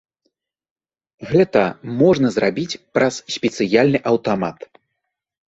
[1.31, 1.63] Гэта
[1.99, 4.57] можна зрабіць праз спецыяльны аўтамат.